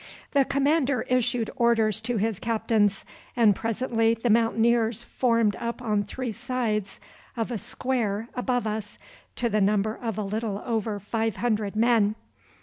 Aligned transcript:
The 0.31 0.45
commander 0.45 1.03
issued 1.03 1.51
orders 1.57 2.01
to 2.01 2.17
his 2.17 2.39
captains, 2.39 3.05
and 3.35 3.55
presently 3.55 4.15
the 4.15 4.31
Mountaineers 4.31 5.03
formed 5.03 5.55
up 5.57 5.79
on 5.79 6.01
three 6.05 6.31
sides 6.31 6.99
of 7.37 7.51
a 7.51 7.59
square 7.59 8.27
above 8.33 8.65
us, 8.65 8.97
to 9.35 9.47
the 9.47 9.61
number 9.61 9.95
of 9.95 10.17
a 10.17 10.23
little 10.23 10.63
over 10.65 10.99
five 10.99 11.35
hundred 11.35 11.75
men. 11.75 12.15